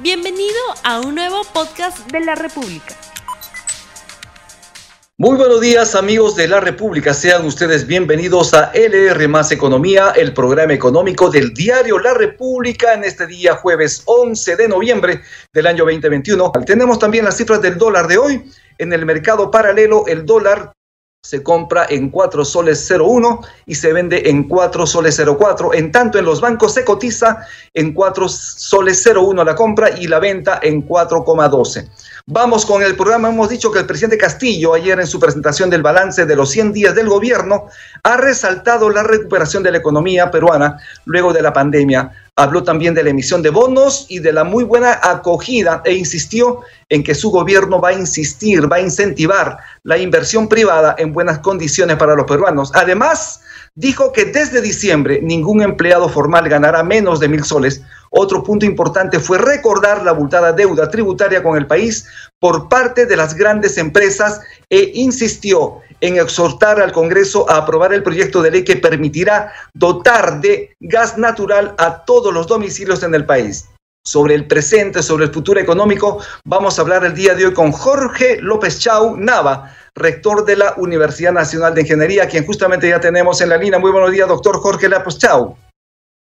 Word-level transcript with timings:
Bienvenido 0.00 0.60
a 0.84 1.00
un 1.00 1.16
nuevo 1.16 1.42
podcast 1.52 2.08
de 2.12 2.20
la 2.20 2.36
República. 2.36 2.94
Muy 5.16 5.36
buenos 5.36 5.60
días 5.60 5.96
amigos 5.96 6.36
de 6.36 6.46
la 6.46 6.60
República, 6.60 7.12
sean 7.12 7.44
ustedes 7.44 7.84
bienvenidos 7.84 8.54
a 8.54 8.70
LR 8.72 9.28
Economía, 9.50 10.12
el 10.14 10.32
programa 10.32 10.72
económico 10.72 11.28
del 11.30 11.52
diario 11.52 11.98
La 11.98 12.14
República 12.14 12.94
en 12.94 13.02
este 13.02 13.26
día 13.26 13.56
jueves 13.56 14.04
11 14.04 14.54
de 14.54 14.68
noviembre 14.68 15.20
del 15.52 15.66
año 15.66 15.84
2021. 15.84 16.52
Tenemos 16.64 17.00
también 17.00 17.24
las 17.24 17.36
cifras 17.36 17.60
del 17.60 17.76
dólar 17.76 18.06
de 18.06 18.18
hoy. 18.18 18.44
En 18.78 18.92
el 18.92 19.04
mercado 19.04 19.50
paralelo 19.50 20.04
el 20.06 20.24
dólar 20.24 20.74
se 21.28 21.42
compra 21.42 21.84
en 21.90 22.10
4 22.10 22.44
soles 22.44 22.88
01 22.90 23.40
y 23.66 23.74
se 23.74 23.92
vende 23.92 24.30
en 24.30 24.44
4 24.44 24.86
soles 24.86 25.20
04. 25.20 25.74
En 25.74 25.90
tanto, 25.90 26.18
en 26.18 26.24
los 26.24 26.40
bancos 26.40 26.74
se 26.74 26.84
cotiza 26.84 27.44
en 27.74 27.92
4 27.92 28.28
soles 28.28 29.04
01 29.04 29.44
la 29.44 29.54
compra 29.54 29.90
y 29.90 30.06
la 30.06 30.20
venta 30.20 30.60
en 30.62 30.88
4,12. 30.88 31.90
Vamos 32.26 32.64
con 32.64 32.82
el 32.82 32.96
programa. 32.96 33.28
Hemos 33.28 33.48
dicho 33.48 33.70
que 33.70 33.80
el 33.80 33.86
presidente 33.86 34.16
Castillo 34.16 34.74
ayer 34.74 34.98
en 35.00 35.06
su 35.06 35.18
presentación 35.18 35.68
del 35.68 35.82
balance 35.82 36.24
de 36.24 36.36
los 36.36 36.50
100 36.50 36.72
días 36.72 36.94
del 36.94 37.08
gobierno 37.08 37.66
ha 38.04 38.16
resaltado 38.16 38.88
la 38.88 39.02
recuperación 39.02 39.62
de 39.62 39.72
la 39.72 39.78
economía 39.78 40.30
peruana 40.30 40.78
luego 41.04 41.32
de 41.32 41.42
la 41.42 41.52
pandemia 41.52 42.12
Habló 42.38 42.62
también 42.62 42.94
de 42.94 43.02
la 43.02 43.10
emisión 43.10 43.42
de 43.42 43.50
bonos 43.50 44.06
y 44.08 44.20
de 44.20 44.32
la 44.32 44.44
muy 44.44 44.62
buena 44.62 45.00
acogida 45.02 45.82
e 45.84 45.94
insistió 45.94 46.60
en 46.88 47.02
que 47.02 47.16
su 47.16 47.32
gobierno 47.32 47.80
va 47.80 47.88
a 47.88 47.94
insistir, 47.94 48.70
va 48.70 48.76
a 48.76 48.80
incentivar 48.80 49.58
la 49.82 49.98
inversión 49.98 50.46
privada 50.46 50.94
en 50.98 51.12
buenas 51.12 51.40
condiciones 51.40 51.96
para 51.96 52.14
los 52.14 52.26
peruanos. 52.26 52.70
Además, 52.76 53.40
dijo 53.74 54.12
que 54.12 54.26
desde 54.26 54.60
diciembre 54.60 55.20
ningún 55.20 55.62
empleado 55.62 56.08
formal 56.08 56.48
ganará 56.48 56.84
menos 56.84 57.18
de 57.18 57.28
mil 57.28 57.42
soles. 57.42 57.82
Otro 58.10 58.44
punto 58.44 58.64
importante 58.64 59.18
fue 59.18 59.38
recordar 59.38 60.04
la 60.04 60.12
abultada 60.12 60.52
deuda 60.52 60.88
tributaria 60.88 61.42
con 61.42 61.56
el 61.56 61.66
país 61.66 62.06
por 62.40 62.68
parte 62.68 63.06
de 63.06 63.16
las 63.16 63.34
grandes 63.34 63.78
empresas 63.78 64.40
e 64.70 64.92
insistió 64.94 65.80
en 66.00 66.18
exhortar 66.18 66.80
al 66.80 66.92
Congreso 66.92 67.50
a 67.50 67.56
aprobar 67.56 67.92
el 67.92 68.02
proyecto 68.02 68.42
de 68.42 68.50
ley 68.50 68.64
que 68.64 68.76
permitirá 68.76 69.52
dotar 69.74 70.40
de 70.40 70.76
gas 70.80 71.18
natural 71.18 71.74
a 71.78 72.04
todos 72.04 72.32
los 72.32 72.46
domicilios 72.46 73.02
en 73.02 73.14
el 73.14 73.26
país. 73.26 73.68
Sobre 74.06 74.34
el 74.34 74.46
presente, 74.46 75.02
sobre 75.02 75.26
el 75.26 75.32
futuro 75.32 75.60
económico, 75.60 76.22
vamos 76.44 76.78
a 76.78 76.82
hablar 76.82 77.04
el 77.04 77.14
día 77.14 77.34
de 77.34 77.46
hoy 77.46 77.52
con 77.52 77.72
Jorge 77.72 78.38
López 78.40 78.78
Chau 78.78 79.16
Nava, 79.16 79.74
rector 79.94 80.44
de 80.44 80.56
la 80.56 80.74
Universidad 80.78 81.32
Nacional 81.32 81.74
de 81.74 81.82
Ingeniería, 81.82 82.28
quien 82.28 82.46
justamente 82.46 82.88
ya 82.88 83.00
tenemos 83.00 83.40
en 83.40 83.50
la 83.50 83.58
línea. 83.58 83.78
Muy 83.78 83.90
buenos 83.90 84.12
días, 84.12 84.28
doctor 84.28 84.60
Jorge 84.60 84.88
López 84.88 85.18
Chau. 85.18 85.56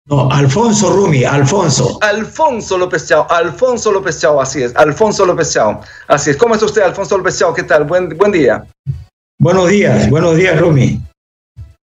No, 0.09 0.27
Alfonso 0.31 0.91
Rumi, 0.91 1.23
Alfonso. 1.23 1.99
Alfonso 2.01 2.79
López 2.79 3.07
Chau, 3.07 3.27
Alfonso 3.29 3.91
López 3.91 4.19
Chau, 4.19 4.41
así 4.41 4.63
es, 4.63 4.75
Alfonso 4.75 5.23
López 5.23 5.53
Chau. 5.53 5.79
Así 6.07 6.31
es. 6.31 6.37
¿Cómo 6.37 6.55
está 6.55 6.65
usted, 6.65 6.81
Alfonso 6.81 7.15
López 7.15 7.37
Chau? 7.37 7.53
¿Qué 7.53 7.61
tal? 7.61 7.83
Buen, 7.83 8.09
buen 8.17 8.31
día. 8.31 8.65
Buenos 9.39 9.69
días, 9.69 10.09
buenos 10.09 10.35
días, 10.35 10.59
Rumi. 10.59 10.99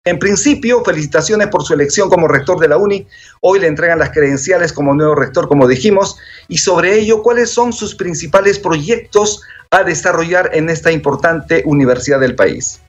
En 0.05 0.17
principio, 0.17 0.83
felicitaciones 0.83 1.49
por 1.49 1.63
su 1.63 1.75
elección 1.75 2.09
como 2.09 2.27
rector 2.27 2.59
de 2.59 2.67
la 2.67 2.77
UNI. 2.77 3.07
Hoy 3.41 3.59
le 3.59 3.67
entregan 3.67 3.99
las 3.99 4.09
credenciales 4.09 4.73
como 4.73 4.95
nuevo 4.95 5.13
rector, 5.13 5.47
como 5.47 5.67
dijimos. 5.67 6.17
Y 6.47 6.57
sobre 6.57 6.97
ello, 6.97 7.21
¿cuáles 7.21 7.51
son 7.51 7.73
sus 7.73 7.93
principales 7.93 8.57
proyectos 8.57 9.41
a 9.69 9.83
desarrollar 9.83 10.49
en 10.53 10.69
esta 10.69 10.91
importante 10.91 11.61
universidad 11.65 12.19
del 12.19 12.35
país? 12.35 12.81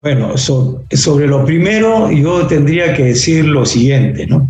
Bueno, 0.00 0.36
sobre 0.38 1.26
lo 1.26 1.44
primero, 1.44 2.10
yo 2.10 2.46
tendría 2.46 2.94
que 2.94 3.04
decir 3.04 3.44
lo 3.44 3.66
siguiente, 3.66 4.26
¿no? 4.26 4.48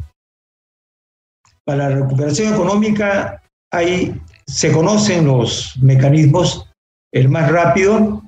Para 1.64 1.88
la 1.88 1.96
recuperación 1.96 2.52
económica 2.52 3.42
hay, 3.70 4.14
se 4.46 4.70
conocen 4.72 5.26
los 5.26 5.74
mecanismos. 5.80 6.68
El 7.12 7.30
más 7.30 7.50
rápido 7.50 8.22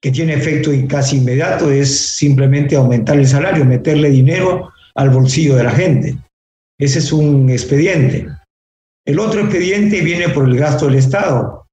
que 0.00 0.10
tiene 0.12 0.34
efecto 0.34 0.70
casi 0.88 1.16
inmediato 1.16 1.70
es 1.70 2.14
simplemente 2.16 2.76
aumentar 2.76 3.18
el 3.18 3.26
salario, 3.26 3.64
meterle 3.64 4.10
dinero 4.10 4.72
al 4.94 5.10
bolsillo 5.10 5.56
de 5.56 5.64
la 5.64 5.72
gente. 5.72 6.16
Ese 6.78 7.00
es 7.00 7.12
un 7.12 7.50
expediente. 7.50 8.28
El 9.04 9.18
otro 9.18 9.40
expediente 9.40 10.00
viene 10.02 10.28
por 10.28 10.48
el 10.48 10.56
gasto 10.56 10.86
del 10.86 10.96
Estado. 10.96 11.65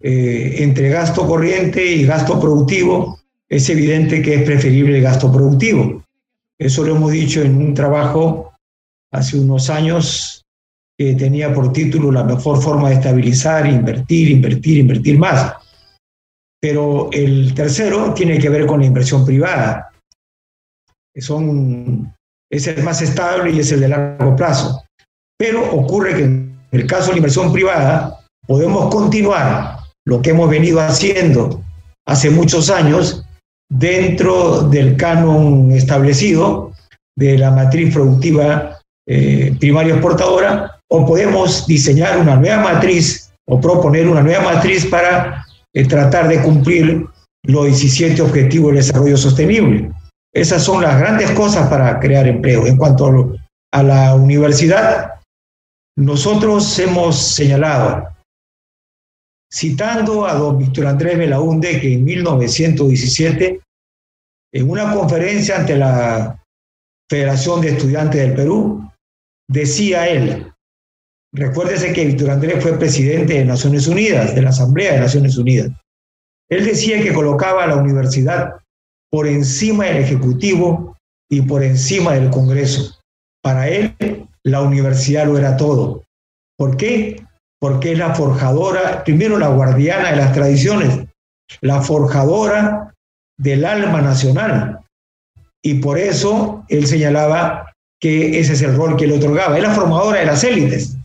Eh, 0.00 0.62
entre 0.62 0.90
gasto 0.90 1.26
corriente 1.26 1.84
y 1.84 2.06
gasto 2.06 2.40
productivo, 2.40 3.18
es 3.48 3.68
evidente 3.68 4.22
que 4.22 4.36
es 4.36 4.42
preferible 4.42 4.98
el 4.98 5.02
gasto 5.02 5.32
productivo. 5.32 6.04
Eso 6.58 6.84
lo 6.84 6.96
hemos 6.96 7.12
dicho 7.12 7.42
en 7.42 7.56
un 7.56 7.74
trabajo 7.74 8.52
hace 9.12 9.38
unos 9.38 9.70
años 9.70 10.44
que 10.98 11.14
tenía 11.14 11.52
por 11.54 11.72
título 11.72 12.12
la 12.12 12.24
mejor 12.24 12.60
forma 12.60 12.88
de 12.88 12.96
estabilizar, 12.96 13.66
invertir, 13.66 14.30
invertir, 14.30 14.78
invertir 14.78 15.18
más. 15.18 15.54
Pero 16.60 17.08
el 17.12 17.54
tercero 17.54 18.12
tiene 18.14 18.38
que 18.38 18.48
ver 18.48 18.66
con 18.66 18.80
la 18.80 18.86
inversión 18.86 19.24
privada. 19.24 19.90
Son, 21.16 22.14
es 22.50 22.66
el 22.66 22.82
más 22.82 23.00
estable 23.02 23.52
y 23.52 23.60
es 23.60 23.72
el 23.72 23.80
de 23.80 23.88
largo 23.88 24.36
plazo. 24.36 24.84
Pero 25.36 25.72
ocurre 25.72 26.16
que 26.16 26.24
en 26.24 26.60
el 26.72 26.86
caso 26.86 27.06
de 27.06 27.12
la 27.12 27.18
inversión 27.18 27.52
privada 27.52 28.20
podemos 28.46 28.92
continuar 28.92 29.78
lo 30.08 30.22
que 30.22 30.30
hemos 30.30 30.48
venido 30.48 30.80
haciendo 30.80 31.62
hace 32.06 32.30
muchos 32.30 32.70
años 32.70 33.26
dentro 33.70 34.62
del 34.62 34.96
canon 34.96 35.70
establecido 35.70 36.72
de 37.14 37.36
la 37.36 37.50
matriz 37.50 37.92
productiva 37.92 38.78
eh, 39.06 39.54
primaria 39.60 39.92
exportadora 39.92 40.80
o 40.90 41.04
podemos 41.04 41.66
diseñar 41.66 42.18
una 42.18 42.36
nueva 42.36 42.62
matriz 42.62 43.30
o 43.46 43.60
proponer 43.60 44.08
una 44.08 44.22
nueva 44.22 44.54
matriz 44.54 44.86
para 44.86 45.44
eh, 45.74 45.84
tratar 45.86 46.26
de 46.28 46.40
cumplir 46.40 47.06
los 47.42 47.66
17 47.66 48.22
objetivos 48.22 48.72
de 48.72 48.78
desarrollo 48.78 49.18
sostenible. 49.18 49.92
Esas 50.32 50.62
son 50.62 50.82
las 50.82 50.98
grandes 50.98 51.30
cosas 51.32 51.68
para 51.68 52.00
crear 52.00 52.26
empleo. 52.26 52.66
En 52.66 52.78
cuanto 52.78 53.34
a 53.72 53.82
la 53.82 54.14
universidad, 54.14 55.16
nosotros 55.98 56.78
hemos 56.78 57.18
señalado, 57.18 58.08
citando 59.50 60.26
a 60.26 60.34
don 60.34 60.58
Víctor 60.58 60.86
Andrés 60.86 61.18
Belaunde, 61.18 61.80
que 61.80 61.94
en 61.94 62.04
1917, 62.04 63.60
en 64.52 64.70
una 64.70 64.92
conferencia 64.92 65.58
ante 65.58 65.76
la 65.76 66.42
Federación 67.10 67.60
de 67.60 67.70
Estudiantes 67.70 68.20
del 68.20 68.34
Perú, 68.34 68.90
decía 69.48 70.08
él, 70.08 70.52
Recuérdese 71.32 71.92
que 71.92 72.06
Víctor 72.06 72.30
Andrés 72.30 72.62
fue 72.62 72.78
presidente 72.78 73.34
de 73.34 73.44
Naciones 73.44 73.86
Unidas, 73.86 74.34
de 74.34 74.42
la 74.42 74.50
Asamblea 74.50 74.94
de 74.94 75.00
Naciones 75.00 75.36
Unidas. 75.36 75.70
Él 76.48 76.64
decía 76.64 77.02
que 77.02 77.12
colocaba 77.12 77.64
a 77.64 77.66
la 77.66 77.76
universidad 77.76 78.54
por 79.10 79.26
encima 79.26 79.84
del 79.86 79.98
Ejecutivo 79.98 80.96
y 81.30 81.42
por 81.42 81.62
encima 81.62 82.14
del 82.14 82.30
Congreso. 82.30 82.98
Para 83.42 83.68
él, 83.68 83.94
la 84.42 84.62
universidad 84.62 85.26
lo 85.26 85.36
era 85.36 85.56
todo. 85.56 86.04
¿Por 86.56 86.76
qué? 86.78 87.22
Porque 87.60 87.92
es 87.92 87.98
la 87.98 88.14
forjadora, 88.14 89.02
primero 89.04 89.38
la 89.38 89.48
guardiana 89.48 90.10
de 90.10 90.16
las 90.16 90.32
tradiciones, 90.32 91.06
la 91.60 91.80
forjadora 91.80 92.94
del 93.38 93.64
alma 93.64 94.00
nacional. 94.00 94.80
Y 95.62 95.74
por 95.74 95.98
eso 95.98 96.64
él 96.68 96.86
señalaba 96.86 97.72
que 98.00 98.38
ese 98.38 98.52
es 98.52 98.62
el 98.62 98.76
rol 98.76 98.96
que 98.96 99.06
le 99.06 99.16
otorgaba. 99.16 99.56
Es 99.56 99.62
la 99.62 99.74
formadora 99.74 100.20
de 100.20 100.26
las 100.26 100.44
élites. 100.44 100.96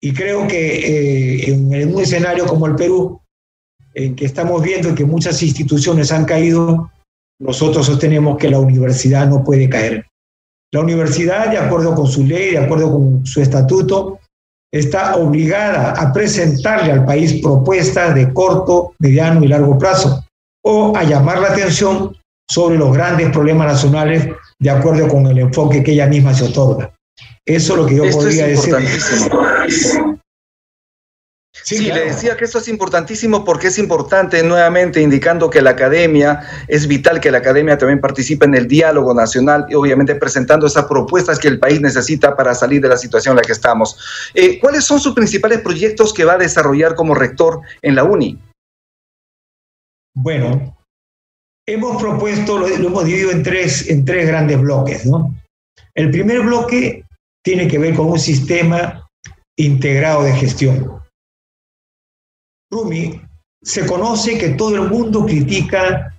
Y 0.00 0.12
creo 0.12 0.46
que 0.46 1.46
eh, 1.46 1.50
en, 1.50 1.94
un 1.94 2.00
escenario 2.00 2.46
como 2.46 2.66
el 2.66 2.76
Perú, 2.76 3.20
en 3.94 4.14
que 4.14 4.26
estamos 4.26 4.62
viendo 4.62 4.94
que 4.94 5.04
muchas 5.04 5.42
instituciones 5.42 6.12
han 6.12 6.24
caído, 6.24 6.90
nosotros 7.40 7.86
sostenemos 7.86 8.36
que 8.36 8.50
la 8.50 8.58
universidad 8.58 9.26
no 9.26 9.42
puede 9.42 9.68
caer. 9.68 10.06
La 10.72 10.80
universidad, 10.80 11.50
de 11.50 11.58
acuerdo 11.58 11.94
con 11.94 12.06
su 12.06 12.24
ley, 12.24 12.52
de 12.52 12.58
acuerdo 12.58 12.92
con 12.92 13.24
su 13.24 13.40
estatuto, 13.40 14.18
está 14.74 15.14
obligada 15.16 15.92
a 15.92 16.12
presentarle 16.12 16.90
al 16.90 17.04
país 17.04 17.40
propuestas 17.40 18.12
de 18.14 18.32
corto, 18.32 18.92
mediano 18.98 19.44
y 19.44 19.48
largo 19.48 19.78
plazo 19.78 20.24
o 20.64 20.96
a 20.96 21.04
llamar 21.04 21.38
la 21.38 21.48
atención 21.48 22.16
sobre 22.50 22.76
los 22.76 22.92
grandes 22.92 23.30
problemas 23.30 23.68
nacionales 23.68 24.28
de 24.58 24.70
acuerdo 24.70 25.06
con 25.06 25.26
el 25.28 25.38
enfoque 25.38 25.82
que 25.84 25.92
ella 25.92 26.08
misma 26.08 26.34
se 26.34 26.46
otorga. 26.46 26.92
Eso 27.46 27.74
es 27.74 27.78
lo 27.78 27.86
que 27.86 27.96
yo 27.96 28.10
podría 28.10 28.48
decir. 28.48 28.74
Sí, 31.64 31.90
le 31.90 32.04
decía 32.04 32.36
que 32.36 32.44
esto 32.44 32.58
es 32.58 32.68
importantísimo 32.68 33.42
porque 33.42 33.68
es 33.68 33.78
importante 33.78 34.42
nuevamente 34.42 35.00
indicando 35.00 35.48
que 35.48 35.62
la 35.62 35.70
academia, 35.70 36.46
es 36.68 36.86
vital 36.86 37.20
que 37.20 37.30
la 37.30 37.38
academia 37.38 37.78
también 37.78 38.02
participe 38.02 38.44
en 38.44 38.54
el 38.54 38.68
diálogo 38.68 39.14
nacional 39.14 39.64
y 39.70 39.74
obviamente 39.74 40.14
presentando 40.14 40.66
esas 40.66 40.84
propuestas 40.84 41.38
que 41.38 41.48
el 41.48 41.58
país 41.58 41.80
necesita 41.80 42.36
para 42.36 42.54
salir 42.54 42.82
de 42.82 42.88
la 42.88 42.98
situación 42.98 43.32
en 43.32 43.36
la 43.36 43.42
que 43.42 43.52
estamos. 43.52 43.96
Eh, 44.34 44.60
¿Cuáles 44.60 44.84
son 44.84 45.00
sus 45.00 45.14
principales 45.14 45.62
proyectos 45.62 46.12
que 46.12 46.26
va 46.26 46.34
a 46.34 46.38
desarrollar 46.38 46.94
como 46.94 47.14
rector 47.14 47.62
en 47.80 47.94
la 47.94 48.04
UNI? 48.04 48.38
Bueno, 50.16 50.76
hemos 51.66 52.02
propuesto, 52.02 52.58
lo, 52.58 52.68
hemos 52.68 53.06
dividido 53.06 53.30
en 53.30 53.42
tres, 53.42 53.88
en 53.88 54.04
tres 54.04 54.26
grandes 54.26 54.60
bloques, 54.60 55.06
¿no? 55.06 55.34
El 55.94 56.10
primer 56.10 56.40
bloque 56.40 57.06
tiene 57.42 57.68
que 57.68 57.78
ver 57.78 57.94
con 57.94 58.08
un 58.08 58.18
sistema 58.18 59.08
integrado 59.56 60.24
de 60.24 60.32
gestión. 60.34 61.03
Rumi, 62.74 63.20
se 63.62 63.86
conoce 63.86 64.36
que 64.36 64.50
todo 64.50 64.74
el 64.74 64.90
mundo 64.90 65.24
critica 65.24 66.12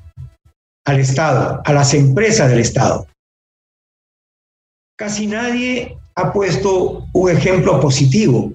al 0.86 1.00
Estado, 1.00 1.62
a 1.66 1.74
las 1.74 1.94
empresas 1.94 2.50
del 2.50 2.60
Estado. 2.60 3.08
Casi 4.98 5.28
nadie 5.28 5.98
ha 6.16 6.32
puesto 6.32 7.08
un 7.14 7.30
ejemplo 7.30 7.82
positivo. 7.82 8.54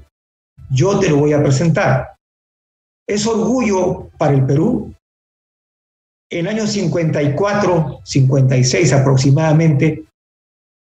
Yo 0.71 0.99
te 0.99 1.11
lo 1.11 1.17
voy 1.17 1.35
a 1.35 1.43
presentar. 1.43 2.17
Es 3.07 3.27
orgullo 3.27 4.09
para 4.17 4.35
el 4.35 4.47
Perú. 4.47 4.95
En 6.31 6.47
el 6.47 6.49
año 6.49 6.67
54, 6.67 8.01
56 8.05 8.93
aproximadamente, 8.95 10.05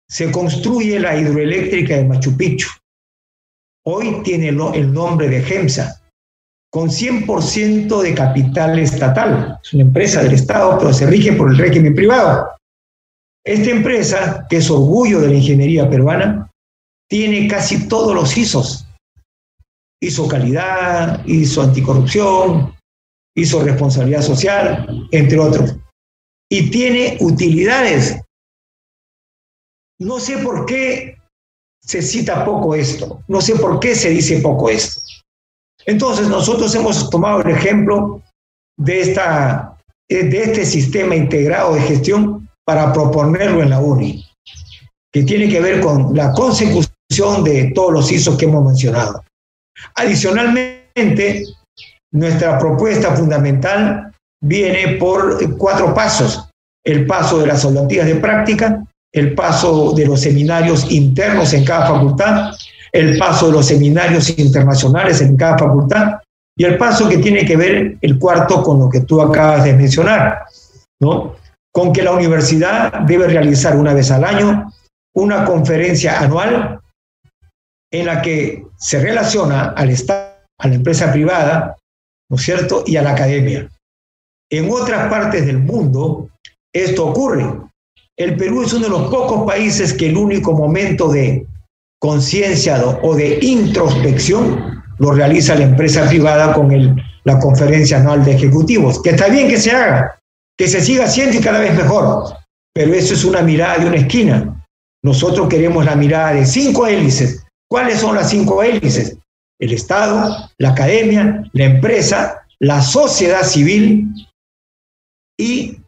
se 0.09 0.31
construye 0.31 1.01
la 1.01 1.17
hidroeléctrica 1.17 1.97
de 1.97 2.05
Machu 2.05 2.37
Picchu. 2.37 2.69
Hoy 3.85 4.23
tiene 4.23 4.51
el 4.51 4.93
nombre 4.93 5.29
de 5.29 5.43
GEMSA, 5.43 6.02
con 6.73 6.89
100% 6.89 8.01
de 8.01 8.15
capital 8.15 8.79
estatal. 8.79 9.59
Es 9.63 9.75
una 9.75 9.83
empresa 9.83 10.23
del 10.23 10.33
Estado, 10.33 10.79
pero 10.79 10.93
se 10.93 11.07
rige 11.07 11.33
por 11.35 11.51
el 11.51 11.59
régimen 11.59 11.95
privado. 11.95 12.49
Esta 13.45 13.71
empresa, 13.71 14.47
que 14.49 14.57
es 14.57 14.71
orgullo 14.71 15.21
de 15.21 15.29
la 15.29 15.35
ingeniería 15.35 15.91
peruana, 15.91 16.51
tiene 17.09 17.47
casi 17.47 17.89
todos 17.89 18.15
los 18.15 18.37
ISOs. 18.37 18.87
ISO 20.01 20.27
calidad, 20.27 21.25
ISO 21.27 21.63
anticorrupción, 21.63 22.75
ISO 23.37 23.63
responsabilidad 23.63 24.23
social, 24.23 25.09
entre 25.11 25.39
otros. 25.39 25.77
Y 26.51 26.71
tiene 26.71 27.19
utilidades 27.21 28.23
no 30.03 30.19
sé 30.19 30.39
por 30.39 30.67
qué 30.67 31.17
se 31.81 32.03
cita 32.03 32.45
poco 32.45 32.75
esto, 32.75 33.23
no 33.29 33.41
sé 33.41 33.57
por 33.57 33.79
qué 33.81 33.95
se 33.95 34.11
dice 34.11 34.41
poco 34.41 34.69
esto. 34.69 35.01
Entonces 35.87 36.29
nosotros 36.29 36.75
hemos 36.75 37.11
tomado 37.11 37.43
el 37.43 37.51
ejemplo 37.51 38.23
de, 38.79 39.01
esta, 39.01 39.77
de 40.09 40.43
este 40.43 40.65
sistema 40.65 41.15
integrado 41.15 41.75
de 41.75 41.83
gestión 41.83 42.49
para 42.65 42.93
proponerlo 42.93 43.63
en 43.63 43.71
la 43.71 43.81
UNI, 43.81 44.25
que 45.13 45.23
tiene 45.25 45.49
que 45.49 45.61
ver 45.61 45.81
con 45.81 46.15
la 46.15 46.33
consecución 46.33 47.45
de 47.45 47.73
todos 47.75 47.93
los 47.93 48.13
ISOs 48.13 48.37
que 48.37 48.45
hemos 48.45 48.65
mencionado. 48.65 49.23
Adicionalmente, 49.97 51.45
nuestra 52.13 52.59
propuesta 52.59 53.17
fundamental 53.17 54.13
viene 54.43 54.97
por 54.97 55.57
cuatro 55.57 55.95
pasos. 55.95 56.49
El 56.85 57.07
paso 57.07 57.39
de 57.39 57.47
las 57.47 57.65
aulantías 57.65 58.07
de 58.07 58.17
práctica, 58.17 58.85
el 59.13 59.35
paso 59.35 59.93
de 59.93 60.07
los 60.07 60.21
seminarios 60.21 60.91
internos 60.91 61.53
en 61.53 61.65
cada 61.65 61.89
facultad, 61.89 62.55
el 62.93 63.19
paso 63.19 63.47
de 63.47 63.53
los 63.53 63.67
seminarios 63.67 64.37
internacionales 64.39 65.21
en 65.21 65.37
cada 65.37 65.59
facultad 65.59 66.21
y 66.57 66.65
el 66.65 66.77
paso 66.77 67.09
que 67.09 67.19
tiene 67.19 67.47
que 67.47 67.57
ver 67.57 67.97
el 68.01 68.19
cuarto 68.19 68.63
con 68.63 68.79
lo 68.79 68.91
que 68.91 69.01
tú 69.01 69.21
acabas 69.23 69.65
de 69.65 69.73
mencionar, 69.73 70.45
¿no? 71.01 71.37
Con 71.73 71.93
que 71.93 72.03
la 72.03 72.13
universidad 72.13 72.93
debe 73.01 73.29
realizar 73.29 73.77
una 73.77 73.95
vez 73.95 74.11
al 74.11 74.25
año 74.25 74.71
una 75.15 75.45
conferencia 75.45 76.21
anual 76.21 76.81
en 77.91 78.07
la 78.07 78.21
que 78.21 78.67
se 78.77 79.01
relaciona 79.01 79.71
al 79.71 79.91
Estado, 79.91 80.33
a 80.59 80.69
la 80.69 80.75
empresa 80.75 81.13
privada, 81.13 81.77
¿no 82.31 82.37
es 82.37 82.43
cierto?, 82.43 82.85
y 82.87 82.97
a 82.97 83.03
la 83.03 83.13
academia. 83.13 83.69
En 84.51 84.71
otras 84.71 85.09
partes 85.09 85.47
del 85.47 85.59
mundo 85.59 86.29
esto 86.75 87.07
ocurre, 87.07 87.47
el 88.19 88.37
Perú 88.37 88.63
es 88.63 88.73
uno 88.75 88.85
de 88.85 88.91
los 88.91 89.11
pocos 89.11 89.47
países 89.47 89.95
que 89.95 90.09
el 90.09 90.17
único 90.17 90.53
momento 90.53 91.09
de 91.09 91.47
conciencia 92.03 92.85
o 93.03 93.15
de 93.15 93.39
introspección 93.43 94.83
lo 94.99 95.13
realiza 95.13 95.55
la 95.55 95.67
empresa 95.67 96.09
privada 96.09 96.53
con 96.53 97.01
la 97.23 97.39
conferencia 97.39 97.99
anual 97.99 98.25
de 98.25 98.35
ejecutivos, 98.35 99.01
que 99.01 99.11
está 99.11 99.29
bien 99.29 99.49
que 99.49 99.57
se 99.57 99.71
haga, 99.71 100.21
que 100.59 100.67
se 100.67 100.81
siga 100.81 101.05
haciendo 101.05 101.39
y 101.39 101.41
cada 101.41 101.61
vez 101.61 101.77
mejor, 101.77 102.35
pero 102.75 102.93
eso 102.93 103.15
es 103.15 103.25
una 103.25 103.43
mirada 103.43 103.79
de 103.79 103.87
una 103.87 103.97
esquina. 103.99 104.67
Nosotros 105.05 105.49
queremos 105.49 105.85
la 105.85 105.95
mirada 105.95 106.33
de 106.33 106.45
cinco 106.45 106.89
hélices. 106.89 107.47
¿Cuáles 107.71 108.01
son 108.01 108.17
las 108.17 108.31
cinco 108.31 108.65
hélices? 108.65 109.17
El 109.61 109.73
Estado, 109.73 110.51
la 110.59 110.71
academia, 110.71 111.45
la 111.53 111.65
empresa, 111.65 112.45
la 112.59 112.83
sociedad 112.83 113.45
civil 113.45 114.13
y 115.39 115.79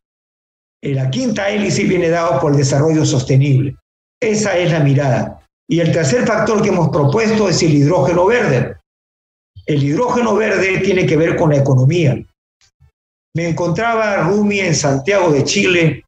la 0.80 1.10
quinta 1.10 1.48
hélice 1.48 1.82
viene 1.84 2.08
dado 2.08 2.38
por 2.40 2.52
el 2.52 2.58
desarrollo 2.58 3.04
sostenible. 3.04 3.76
Esa 4.22 4.56
es 4.56 4.70
la 4.70 4.78
mirada. 4.78 5.43
Y 5.68 5.80
el 5.80 5.92
tercer 5.92 6.26
factor 6.26 6.62
que 6.62 6.68
hemos 6.68 6.90
propuesto 6.90 7.48
es 7.48 7.62
el 7.62 7.74
hidrógeno 7.74 8.26
verde. 8.26 8.76
El 9.66 9.82
hidrógeno 9.82 10.34
verde 10.34 10.80
tiene 10.80 11.06
que 11.06 11.16
ver 11.16 11.36
con 11.36 11.50
la 11.50 11.56
economía. 11.56 12.16
Me 13.34 13.48
encontraba 13.48 14.28
Rumi 14.28 14.60
en 14.60 14.74
Santiago 14.74 15.32
de 15.32 15.44
Chile 15.44 16.04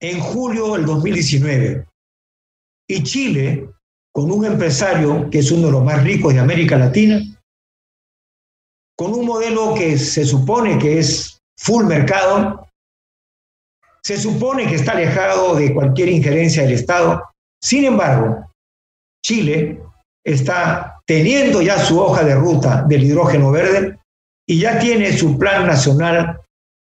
en 0.00 0.20
julio 0.20 0.74
del 0.74 0.86
2019. 0.86 1.86
Y 2.88 3.02
Chile, 3.02 3.68
con 4.12 4.30
un 4.30 4.44
empresario 4.44 5.28
que 5.30 5.38
es 5.38 5.50
uno 5.50 5.66
de 5.66 5.72
los 5.72 5.84
más 5.84 6.02
ricos 6.02 6.34
de 6.34 6.40
América 6.40 6.76
Latina, 6.76 7.20
con 8.96 9.14
un 9.14 9.24
modelo 9.24 9.74
que 9.74 9.98
se 9.98 10.24
supone 10.24 10.78
que 10.78 10.98
es 10.98 11.38
full 11.58 11.84
mercado, 11.84 12.66
se 14.02 14.16
supone 14.16 14.66
que 14.66 14.76
está 14.76 14.92
alejado 14.92 15.54
de 15.54 15.72
cualquier 15.74 16.08
injerencia 16.08 16.62
del 16.62 16.72
Estado. 16.72 17.22
Sin 17.62 17.84
embargo, 17.84 18.46
Chile 19.24 19.80
está 20.24 21.00
teniendo 21.06 21.60
ya 21.60 21.78
su 21.78 22.00
hoja 22.00 22.24
de 22.24 22.34
ruta 22.34 22.84
del 22.88 23.04
hidrógeno 23.04 23.50
verde 23.50 23.98
y 24.48 24.60
ya 24.60 24.78
tiene 24.78 25.12
su 25.12 25.38
plan 25.38 25.66
nacional 25.66 26.40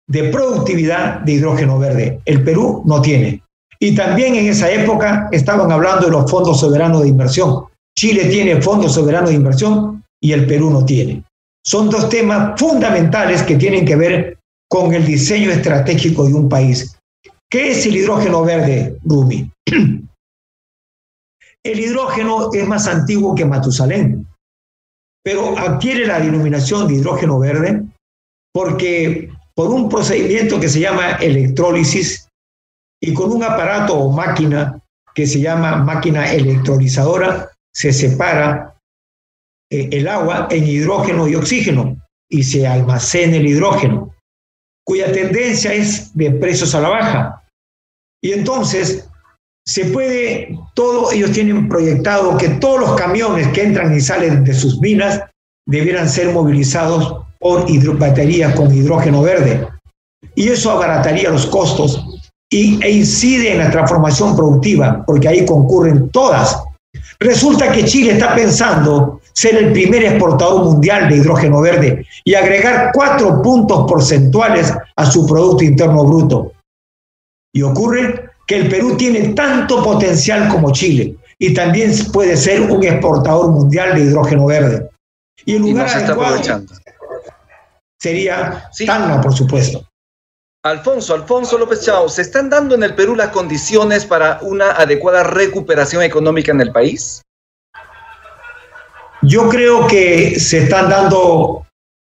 de 0.07 0.25
productividad 0.25 1.19
de 1.21 1.33
hidrógeno 1.33 1.79
verde. 1.79 2.19
El 2.25 2.43
Perú 2.43 2.83
no 2.85 3.01
tiene. 3.01 3.41
Y 3.79 3.95
también 3.95 4.35
en 4.35 4.47
esa 4.47 4.71
época 4.71 5.29
estaban 5.31 5.71
hablando 5.71 6.05
de 6.05 6.11
los 6.11 6.29
fondos 6.29 6.59
soberanos 6.59 7.01
de 7.01 7.09
inversión. 7.09 7.65
Chile 7.97 8.25
tiene 8.25 8.61
fondos 8.61 8.93
soberanos 8.93 9.29
de 9.29 9.35
inversión 9.35 10.03
y 10.21 10.31
el 10.31 10.47
Perú 10.47 10.69
no 10.69 10.85
tiene. 10.85 11.23
Son 11.65 11.89
dos 11.89 12.09
temas 12.09 12.59
fundamentales 12.59 13.43
que 13.43 13.55
tienen 13.55 13.85
que 13.85 13.95
ver 13.95 14.37
con 14.69 14.93
el 14.93 15.05
diseño 15.05 15.51
estratégico 15.51 16.25
de 16.25 16.33
un 16.33 16.49
país. 16.49 16.97
¿Qué 17.49 17.71
es 17.71 17.85
el 17.85 17.95
hidrógeno 17.95 18.43
verde, 18.43 18.97
Rumi? 19.03 19.49
El 21.65 21.79
hidrógeno 21.79 22.49
es 22.53 22.67
más 22.67 22.87
antiguo 22.87 23.33
que 23.35 23.45
Matusalén, 23.45 24.27
pero 25.23 25.57
adquiere 25.57 26.05
la 26.05 26.19
denominación 26.19 26.87
de 26.87 26.95
hidrógeno 26.95 27.39
verde 27.39 27.83
porque 28.53 29.29
por 29.55 29.69
un 29.69 29.89
procedimiento 29.89 30.59
que 30.59 30.69
se 30.69 30.79
llama 30.79 31.13
electrólisis 31.13 32.27
y 33.01 33.13
con 33.13 33.31
un 33.31 33.43
aparato 33.43 33.95
o 33.95 34.11
máquina 34.11 34.81
que 35.15 35.27
se 35.27 35.39
llama 35.39 35.77
máquina 35.77 36.31
electrolizadora, 36.31 37.51
se 37.73 37.93
separa 37.93 38.75
eh, 39.71 39.89
el 39.91 40.07
agua 40.07 40.47
en 40.49 40.67
hidrógeno 40.67 41.27
y 41.27 41.35
oxígeno 41.35 41.97
y 42.29 42.43
se 42.43 42.65
almacena 42.67 43.37
el 43.37 43.47
hidrógeno, 43.47 44.15
cuya 44.85 45.11
tendencia 45.11 45.73
es 45.73 46.15
de 46.15 46.31
precios 46.31 46.73
a 46.73 46.81
la 46.81 46.89
baja. 46.89 47.43
Y 48.21 48.31
entonces 48.31 49.07
se 49.65 49.85
puede, 49.85 50.57
todo, 50.73 51.11
ellos 51.11 51.31
tienen 51.31 51.69
proyectado 51.69 52.37
que 52.37 52.49
todos 52.49 52.81
los 52.81 52.95
camiones 52.95 53.47
que 53.49 53.63
entran 53.63 53.95
y 53.95 54.01
salen 54.01 54.43
de 54.43 54.53
sus 54.53 54.79
minas 54.81 55.21
debieran 55.65 56.09
ser 56.09 56.33
movilizados 56.33 57.23
por 57.39 57.65
baterías 57.97 58.55
con 58.55 58.73
hidrógeno 58.73 59.21
verde. 59.21 59.67
Y 60.35 60.49
eso 60.49 60.71
abarataría 60.71 61.29
los 61.29 61.45
costos 61.45 62.03
y, 62.49 62.83
e 62.83 62.91
incide 62.91 63.53
en 63.53 63.59
la 63.59 63.71
transformación 63.71 64.35
productiva, 64.35 65.03
porque 65.05 65.27
ahí 65.27 65.45
concurren 65.45 66.09
todas. 66.09 66.61
Resulta 67.19 67.71
que 67.71 67.85
Chile 67.85 68.13
está 68.13 68.35
pensando 68.35 69.21
ser 69.33 69.55
el 69.55 69.73
primer 69.73 70.03
exportador 70.03 70.63
mundial 70.63 71.09
de 71.09 71.17
hidrógeno 71.17 71.61
verde 71.61 72.05
y 72.23 72.35
agregar 72.35 72.91
cuatro 72.93 73.41
puntos 73.41 73.85
porcentuales 73.89 74.73
a 74.95 75.05
su 75.05 75.25
Producto 75.25 75.63
Interno 75.63 76.05
Bruto. 76.05 76.51
Y 77.55 77.61
ocurre 77.61 78.32
que 78.45 78.55
el 78.57 78.69
Perú 78.69 78.97
tiene 78.97 79.29
tanto 79.29 79.83
potencial 79.83 80.49
como 80.49 80.71
Chile 80.71 81.15
y 81.39 81.53
también 81.53 81.91
puede 82.11 82.37
ser 82.37 82.61
un 82.61 82.83
exportador 82.83 83.51
mundial 83.51 83.95
de 83.95 84.01
hidrógeno 84.01 84.45
verde. 84.45 84.89
Y 85.45 85.55
el 85.55 85.61
lugar 85.61 85.89
sería 87.99 88.69
sí. 88.71 88.85
por 89.21 89.33
supuesto. 89.33 89.87
Alfonso, 90.65 91.13
Alfonso 91.13 91.57
López 91.57 91.81
Chao, 91.81 92.07
¿se 92.07 92.21
están 92.21 92.49
dando 92.49 92.75
en 92.75 92.83
el 92.83 92.95
Perú 92.95 93.15
las 93.15 93.29
condiciones 93.29 94.05
para 94.05 94.39
una 94.41 94.71
adecuada 94.71 95.23
recuperación 95.23 96.03
económica 96.03 96.53
en 96.53 96.61
el 96.61 96.71
país? 96.71 97.21
Yo 99.21 99.49
creo 99.49 99.87
que 99.87 100.39
se 100.39 100.63
están 100.63 100.89
dando 100.89 101.65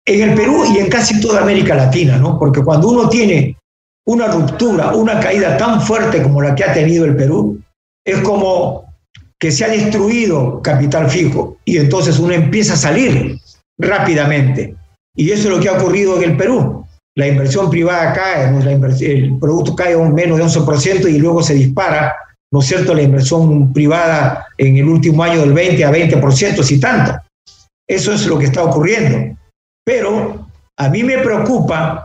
en 0.05 0.29
el 0.29 0.36
Perú 0.36 0.63
y 0.75 0.77
en 0.77 0.89
casi 0.89 1.20
toda 1.20 1.41
América 1.41 1.74
Latina, 1.74 2.17
¿no? 2.17 2.38
Porque 2.38 2.63
cuando 2.63 2.89
uno 2.89 3.10
tiene 3.10 3.58
una 4.07 4.27
ruptura, 4.27 4.93
una 4.93 5.19
caída 5.19 5.57
tan 5.57 5.81
fuerte 5.81 6.21
como 6.21 6.41
la 6.41 6.53
que 6.53 6.63
ha 6.63 6.74
tenido 6.74 7.05
el 7.05 7.15
Perú, 7.15 7.59
es 8.05 8.19
como 8.19 8.93
que 9.39 9.51
se 9.51 9.65
ha 9.65 9.69
destruido 9.69 10.62
capital 10.62 11.09
fijo 11.09 11.57
y 11.65 11.77
entonces 11.77 12.19
uno 12.19 12.33
empieza 12.33 12.74
a 12.74 12.77
salir 12.77 13.39
rápidamente. 13.79 14.75
Y 15.15 15.31
eso 15.31 15.50
es 15.50 15.55
lo 15.55 15.59
que 15.59 15.69
ha 15.69 15.74
ocurrido 15.74 16.17
en 16.17 16.31
el 16.31 16.38
Perú. 16.38 16.85
La 17.17 17.27
inversión 17.27 17.69
privada 17.69 18.13
cae, 18.13 18.50
el 19.01 19.39
producto 19.39 19.75
cae 19.75 19.95
un 19.95 20.13
menos 20.13 20.38
de 20.38 20.43
11% 20.43 21.09
y 21.09 21.17
luego 21.17 21.41
se 21.41 21.53
dispara, 21.53 22.13
¿no 22.51 22.59
es 22.59 22.65
cierto?, 22.65 22.93
la 22.93 23.01
inversión 23.01 23.71
privada 23.71 24.47
en 24.57 24.77
el 24.77 24.88
último 24.88 25.24
año 25.24 25.39
del 25.39 25.53
20 25.53 25.85
a 25.85 25.91
20%, 25.91 26.62
si 26.62 26.79
tanto. 26.79 27.13
Eso 27.88 28.12
es 28.12 28.27
lo 28.27 28.38
que 28.38 28.45
está 28.45 28.63
ocurriendo. 28.63 29.38
Pero 29.85 30.47
a 30.77 30.89
mí 30.89 31.03
me 31.03 31.19
preocupa 31.19 32.04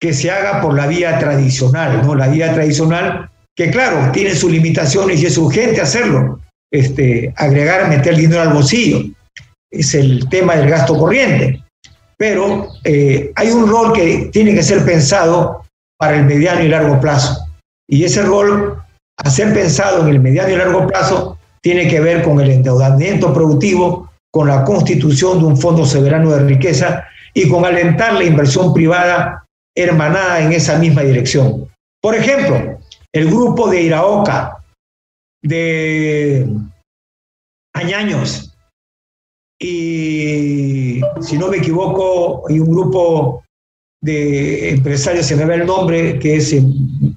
que 0.00 0.12
se 0.12 0.30
haga 0.30 0.60
por 0.60 0.74
la 0.74 0.86
vía 0.86 1.18
tradicional, 1.18 2.02
¿no? 2.06 2.14
La 2.14 2.28
vía 2.28 2.54
tradicional, 2.54 3.30
que 3.56 3.70
claro, 3.70 4.12
tiene 4.12 4.34
sus 4.34 4.50
limitaciones 4.50 5.20
y 5.20 5.26
es 5.26 5.36
urgente 5.36 5.80
hacerlo, 5.80 6.40
este, 6.72 7.32
agregar, 7.36 7.88
meter 7.88 8.16
dinero 8.16 8.42
al 8.42 8.52
bolsillo. 8.52 9.02
Es 9.70 9.94
el 9.94 10.28
tema 10.28 10.56
del 10.56 10.70
gasto 10.70 10.96
corriente. 10.96 11.62
Pero 12.16 12.68
eh, 12.84 13.32
hay 13.34 13.50
un 13.50 13.68
rol 13.68 13.92
que 13.92 14.30
tiene 14.32 14.54
que 14.54 14.62
ser 14.62 14.84
pensado 14.84 15.62
para 15.98 16.16
el 16.16 16.24
mediano 16.24 16.62
y 16.62 16.68
largo 16.68 17.00
plazo. 17.00 17.46
Y 17.88 18.04
ese 18.04 18.22
rol, 18.22 18.82
a 19.16 19.30
ser 19.30 19.52
pensado 19.52 20.02
en 20.02 20.08
el 20.08 20.20
mediano 20.20 20.50
y 20.50 20.56
largo 20.56 20.86
plazo, 20.86 21.38
tiene 21.60 21.88
que 21.88 22.00
ver 22.00 22.22
con 22.22 22.40
el 22.40 22.50
endeudamiento 22.50 23.32
productivo, 23.32 24.10
con 24.32 24.48
la 24.48 24.64
constitución 24.64 25.40
de 25.40 25.46
un 25.46 25.56
fondo 25.56 25.84
soberano 25.84 26.30
de 26.30 26.44
riqueza 26.44 27.04
y 27.34 27.48
con 27.48 27.64
alentar 27.64 28.14
la 28.14 28.24
inversión 28.24 28.72
privada 28.72 29.44
hermanada 29.82 30.40
en 30.40 30.52
esa 30.52 30.78
misma 30.78 31.02
dirección. 31.02 31.68
Por 32.02 32.14
ejemplo, 32.14 32.78
el 33.12 33.26
grupo 33.26 33.68
de 33.68 33.82
Iraoka, 33.82 34.62
de 35.42 36.48
Añaños, 37.74 38.52
y 39.60 41.00
si 41.20 41.38
no 41.38 41.48
me 41.48 41.58
equivoco, 41.58 42.44
hay 42.48 42.60
un 42.60 42.70
grupo 42.70 43.42
de 44.02 44.70
empresarios, 44.70 45.26
se 45.26 45.36
me 45.36 45.44
ve 45.44 45.56
el 45.56 45.66
nombre, 45.66 46.18
que 46.18 46.36
es 46.36 46.54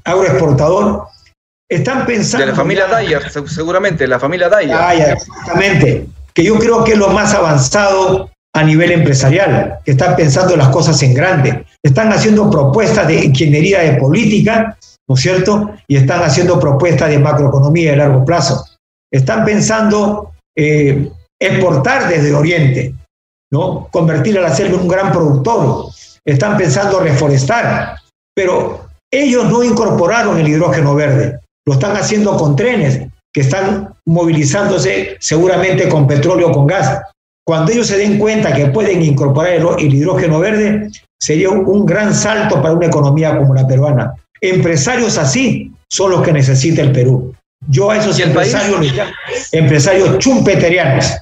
agroexportador, 0.03 1.07
están 1.69 2.05
pensando... 2.05 2.45
De 2.45 2.51
la 2.51 2.57
familia 2.57 2.87
Dyer, 2.87 3.21
seguramente, 3.47 4.07
la 4.07 4.19
familia 4.19 4.49
Dyer. 4.49 4.75
Dyer, 4.75 5.11
exactamente, 5.13 6.07
que 6.33 6.43
yo 6.43 6.57
creo 6.57 6.83
que 6.83 6.93
es 6.93 6.97
lo 6.97 7.09
más 7.09 7.33
avanzado 7.33 8.29
a 8.53 8.63
nivel 8.63 8.91
empresarial, 8.91 9.79
que 9.85 9.91
están 9.91 10.15
pensando 10.15 10.57
las 10.57 10.69
cosas 10.69 11.01
en 11.03 11.13
grande, 11.13 11.65
están 11.83 12.11
haciendo 12.11 12.49
propuestas 12.49 13.07
de 13.07 13.25
ingeniería 13.25 13.79
de 13.81 13.99
política, 13.99 14.77
¿no 15.07 15.15
es 15.15 15.21
cierto? 15.21 15.71
Y 15.87 15.95
están 15.97 16.21
haciendo 16.21 16.59
propuestas 16.59 17.09
de 17.09 17.19
macroeconomía 17.19 17.91
de 17.91 17.97
largo 17.97 18.23
plazo. 18.23 18.65
Están 19.11 19.43
pensando 19.43 20.31
eh, 20.55 21.11
exportar 21.39 22.07
desde 22.07 22.33
Oriente, 22.33 22.93
¿no? 23.51 23.87
Convertir 23.91 24.37
a 24.37 24.41
la 24.41 24.55
selva 24.55 24.75
en 24.75 24.81
un 24.81 24.87
gran 24.87 25.11
productor. 25.11 25.87
Están 26.25 26.57
pensando 26.57 26.99
reforestar, 26.99 27.97
pero 28.35 28.85
ellos 29.11 29.49
no 29.49 29.63
incorporaron 29.63 30.39
el 30.39 30.47
hidrógeno 30.47 30.95
verde, 30.95 31.39
lo 31.67 31.73
están 31.73 31.97
haciendo 31.97 32.37
con 32.37 32.55
trenes 32.55 33.07
que 33.33 33.41
están 33.41 33.93
movilizándose 34.07 35.17
seguramente 35.19 35.87
con 35.89 36.07
petróleo 36.07 36.49
o 36.49 36.51
con 36.51 36.67
gas. 36.67 37.01
Cuando 37.45 37.71
ellos 37.71 37.87
se 37.87 37.97
den 37.97 38.17
cuenta 38.17 38.53
que 38.53 38.67
pueden 38.67 39.01
incorporar 39.01 39.53
el, 39.53 39.93
hidrógeno 39.93 40.39
verde, 40.39 40.89
sería 41.21 41.49
un, 41.49 41.85
gran 41.85 42.13
salto 42.13 42.61
para 42.61 42.73
una 42.73 42.87
economía 42.87 43.37
como 43.37 43.53
la 43.53 43.67
peruana. 43.67 44.13
Empresarios 44.41 45.17
así 45.17 45.71
son 45.87 46.11
los 46.11 46.23
que 46.23 46.33
necesita 46.33 46.81
el 46.81 46.91
Perú. 46.91 47.33
Yo 47.67 47.91
a 47.91 47.97
esos 47.97 48.19
empresarios 48.19 48.81
llamo 48.91 49.11
empresarios 49.51 50.17
chumpeterianos. 50.17 51.13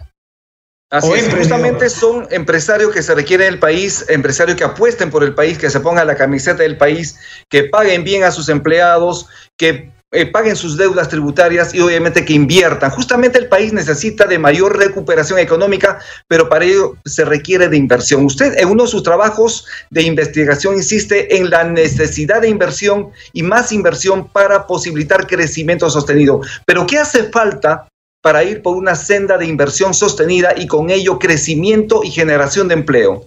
Así 0.91 1.11
es, 1.11 1.31
justamente 1.31 1.89
son 1.89 2.27
empresarios 2.31 2.91
que 2.91 3.03
se 3.03 3.13
requieren 3.13 3.47
el 3.47 3.59
país, 3.59 4.05
empresarios 4.07 4.57
que 4.57 4.63
apuesten 4.63 5.11
por 5.11 5.23
el 5.23 5.35
país, 5.35 5.57
que 5.57 5.69
se 5.69 5.81
pongan 5.81 6.07
la 6.07 6.15
camiseta 6.15 6.63
del 6.63 6.77
país, 6.77 7.19
que 7.49 7.65
paguen 7.65 8.03
bien 8.03 8.23
a 8.23 8.31
sus 8.31 8.49
empleados, 8.49 9.27
que 9.55 9.91
eh, 10.11 10.25
paguen 10.25 10.55
sus 10.55 10.75
deudas 10.75 11.07
tributarias 11.07 11.75
y 11.75 11.81
obviamente 11.81 12.25
que 12.25 12.33
inviertan. 12.33 12.89
Justamente 12.89 13.37
el 13.37 13.47
país 13.47 13.73
necesita 13.73 14.25
de 14.25 14.39
mayor 14.39 14.75
recuperación 14.75 15.37
económica, 15.37 15.99
pero 16.27 16.49
para 16.49 16.65
ello 16.65 16.97
se 17.05 17.25
requiere 17.25 17.69
de 17.69 17.77
inversión. 17.77 18.25
Usted 18.25 18.57
en 18.57 18.69
uno 18.69 18.85
de 18.85 18.89
sus 18.89 19.03
trabajos 19.03 19.67
de 19.91 20.01
investigación 20.01 20.75
insiste 20.75 21.37
en 21.37 21.51
la 21.51 21.63
necesidad 21.63 22.41
de 22.41 22.49
inversión 22.49 23.11
y 23.33 23.43
más 23.43 23.71
inversión 23.71 24.27
para 24.27 24.65
posibilitar 24.65 25.27
crecimiento 25.27 25.87
sostenido. 25.91 26.41
Pero 26.65 26.87
¿qué 26.87 26.97
hace 26.97 27.25
falta 27.25 27.87
para 28.23 28.43
ir 28.43 28.63
por 28.63 28.75
una 28.77 28.95
senda 28.95 29.37
de 29.37 29.45
inversión 29.45 29.93
sostenida 29.93 30.53
y 30.57 30.65
con 30.65 30.89
ello 30.89 31.19
crecimiento 31.19 32.01
y 32.03 32.09
generación 32.09 32.67
de 32.67 32.73
empleo? 32.73 33.25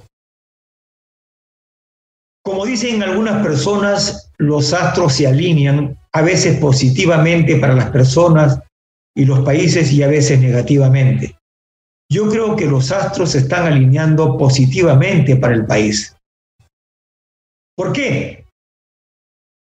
Como 2.45 2.67
dicen 2.67 3.05
algunas 3.05 3.41
personas, 3.41 4.33
los 4.39 4.73
astros 4.73 5.12
se 5.12 5.29
alinean 5.29 5.97
a 6.14 6.23
veces 6.23 6.59
positivamente 6.59 7.57
para 7.57 7.75
las 7.75 7.90
personas 7.90 8.61
y 9.16 9.25
los 9.25 9.40
países 9.40 9.92
y 9.92 10.02
a 10.02 10.09
veces 10.09 10.40
negativamente. 10.40 11.37
Yo 12.11 12.28
creo 12.28 12.57
que 12.57 12.66
los 12.66 12.92
astros 12.92 13.31
se 13.31 13.38
están 13.38 13.66
alineando 13.66 14.37
positivamente 14.37 15.37
para 15.37 15.54
el 15.54 15.66
país. 15.66 16.14
¿Por 17.76 17.92
qué? 17.92 18.45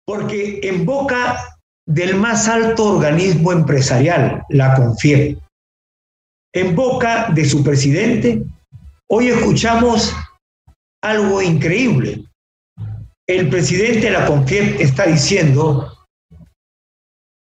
Porque 0.05 0.61
en 0.63 0.85
boca 0.85 1.57
del 1.85 2.15
más 2.15 2.47
alto 2.47 2.95
organismo 2.95 3.51
empresarial, 3.51 4.43
la 4.49 4.75
CONFIEP, 4.75 5.39
en 6.53 6.75
boca 6.75 7.29
de 7.33 7.45
su 7.45 7.63
presidente, 7.63 8.43
hoy 9.09 9.27
escuchamos 9.27 10.13
algo 11.03 11.41
increíble 11.41 12.27
el 13.27 13.49
presidente 13.49 14.05
de 14.07 14.11
la 14.11 14.25
CONFIEP 14.25 14.79
está 14.79 15.05
diciendo 15.05 15.96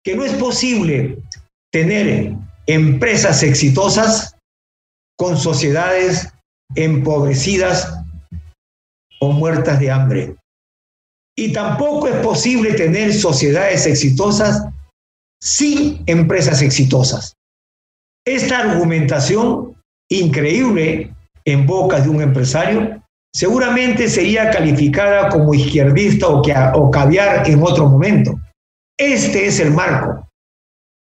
que 0.04 0.16
no 0.16 0.24
es 0.24 0.32
posible 0.34 1.18
tener 1.72 2.34
empresas 2.66 3.42
exitosas 3.42 4.36
con 5.18 5.36
sociedades 5.36 6.32
empobrecidas 6.74 7.94
o 9.20 9.32
muertas 9.32 9.78
de 9.80 9.90
hambre. 9.90 10.36
Y 11.36 11.52
tampoco 11.52 12.08
es 12.08 12.16
posible 12.16 12.74
tener 12.74 13.12
sociedades 13.12 13.86
exitosas 13.86 14.64
sin 15.42 16.02
empresas 16.06 16.62
exitosas. 16.62 17.34
Esta 18.26 18.60
argumentación 18.60 19.74
increíble 20.10 21.14
en 21.44 21.66
boca 21.66 22.00
de 22.00 22.08
un 22.08 22.20
empresario 22.20 23.02
seguramente 23.34 24.08
sería 24.08 24.50
calificada 24.50 25.28
como 25.28 25.54
izquierdista 25.54 26.28
o, 26.28 26.42
que, 26.42 26.54
o 26.74 26.90
caviar 26.90 27.48
en 27.48 27.62
otro 27.62 27.88
momento. 27.88 28.38
Este 29.00 29.46
es 29.46 29.58
el 29.60 29.70
marco. 29.70 30.28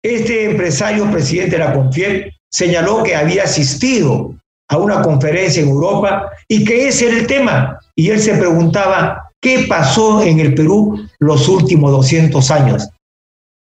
Este 0.03 0.45
empresario, 0.45 1.09
presidente 1.11 1.51
de 1.51 1.63
la 1.63 1.71
Confiel, 1.71 2.33
señaló 2.51 3.03
que 3.03 3.15
había 3.15 3.43
asistido 3.43 4.33
a 4.71 4.77
una 4.77 5.03
conferencia 5.03 5.61
en 5.61 5.69
Europa 5.69 6.31
y 6.47 6.65
que 6.65 6.87
ese 6.87 7.09
era 7.09 7.17
el 7.19 7.27
tema. 7.27 7.79
Y 7.95 8.09
él 8.09 8.19
se 8.19 8.33
preguntaba, 8.37 9.29
¿qué 9.39 9.67
pasó 9.69 10.23
en 10.23 10.39
el 10.39 10.55
Perú 10.55 11.07
los 11.19 11.47
últimos 11.47 11.91
200 11.91 12.49
años? 12.49 12.89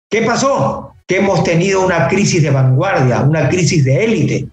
¿Qué 0.09 0.21
pasó? 0.21 0.93
Que 1.05 1.17
hemos 1.17 1.43
tenido 1.43 1.85
una 1.85 2.07
crisis 2.07 2.41
de 2.41 2.49
vanguardia, 2.49 3.23
una 3.23 3.49
crisis 3.49 3.83
de 3.83 4.05
élite, 4.05 4.47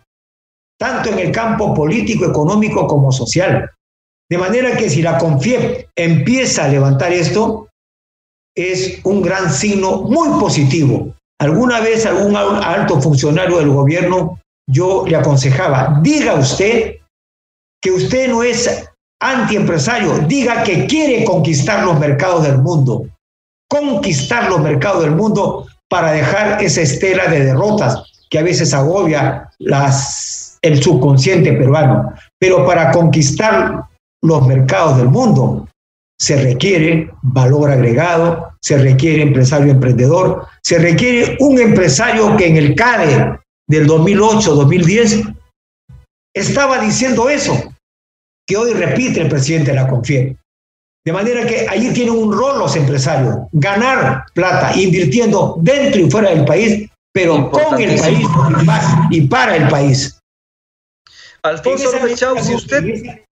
tanto 0.81 1.11
en 1.11 1.21
el 1.21 1.31
campo 1.31 1.73
político, 1.75 2.25
económico 2.25 2.89
como 2.89 3.13
social. 3.13 3.71
De 4.29 4.37
manera 4.37 4.77
que 4.77 4.91
si 4.91 5.01
la 5.01 5.17
CONFIEP 5.17 5.91
empieza 5.95 6.65
a 6.65 6.69
levantar 6.69 7.13
esto, 7.13 7.70
es 8.57 9.01
un 9.05 9.23
gran 9.23 9.53
signo 9.53 10.03
muy 10.03 10.41
positivo. 10.41 11.15
Alguna 11.41 11.81
vez 11.81 12.05
algún 12.05 12.37
alto 12.37 13.01
funcionario 13.01 13.59
del 13.59 13.71
gobierno 13.71 14.39
yo 14.69 15.05
le 15.07 15.17
aconsejaba, 15.17 15.99
diga 16.03 16.35
usted 16.35 16.97
que 17.83 17.91
usted 17.91 18.29
no 18.29 18.43
es 18.43 18.89
antiempresario, 19.21 20.19
diga 20.27 20.63
que 20.63 20.87
quiere 20.87 21.25
conquistar 21.25 21.85
los 21.85 21.99
mercados 21.99 22.45
del 22.45 22.59
mundo, 22.59 23.07
conquistar 23.69 24.49
los 24.49 24.61
mercados 24.61 25.03
del 25.03 25.17
mundo 25.17 25.67
para 25.89 26.13
dejar 26.13 26.63
esa 26.63 26.83
estela 26.83 27.27
de 27.27 27.45
derrotas 27.45 28.03
que 28.29 28.39
a 28.39 28.43
veces 28.43 28.73
agobia 28.73 29.51
el 29.59 30.83
subconsciente 30.83 31.53
peruano. 31.53 32.13
Pero 32.39 32.65
para 32.65 32.93
conquistar 32.93 33.87
los 34.23 34.47
mercados 34.47 34.99
del 34.99 35.09
mundo. 35.09 35.69
Se 36.21 36.37
requiere 36.43 37.11
valor 37.23 37.71
agregado, 37.71 38.53
se 38.61 38.77
requiere 38.77 39.23
empresario 39.23 39.73
emprendedor, 39.73 40.47
se 40.63 40.79
requiere 40.79 41.37
un 41.41 41.59
empresario 41.59 42.37
que 42.37 42.47
en 42.47 42.57
el 42.57 42.75
CADE 42.75 43.39
del 43.67 43.89
2008-2010 43.89 45.35
estaba 46.35 46.79
diciendo 46.81 47.31
eso, 47.31 47.73
que 48.47 48.57
hoy 48.57 48.75
repite 48.75 49.23
el 49.23 49.29
presidente 49.29 49.71
de 49.71 49.77
la 49.77 49.89
CONFIE. 49.89 50.37
De 51.07 51.13
manera 51.13 51.47
que 51.47 51.67
allí 51.67 51.93
tienen 51.95 52.15
un 52.15 52.33
rol 52.33 52.59
los 52.59 52.77
empresarios, 52.77 53.37
ganar 53.53 54.25
plata 54.35 54.77
invirtiendo 54.77 55.57
dentro 55.61 56.01
y 56.03 56.11
fuera 56.11 56.31
del 56.31 56.45
país 56.45 56.91
pero 57.13 57.51
con 57.51 57.81
el 57.81 57.99
país 57.99 58.27
y 59.11 59.21
para 59.23 59.57
el 59.57 59.69
país. 59.69 60.19
Alfonso 61.43 61.91
López 61.93 62.21
si 62.47 62.55
usted... 62.55 63.25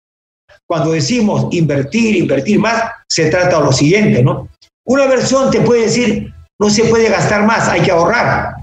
Cuando 0.68 0.92
decimos 0.92 1.48
invertir, 1.52 2.16
invertir 2.16 2.58
más, 2.58 2.82
se 3.08 3.30
trata 3.30 3.58
de 3.58 3.64
lo 3.64 3.72
siguiente, 3.72 4.22
¿no? 4.22 4.48
Una 4.86 5.06
versión 5.06 5.50
te 5.50 5.60
puede 5.62 5.82
decir, 5.82 6.32
no 6.60 6.68
se 6.68 6.84
puede 6.84 7.08
gastar 7.08 7.44
más, 7.44 7.68
hay 7.68 7.80
que 7.80 7.90
ahorrar. 7.90 8.54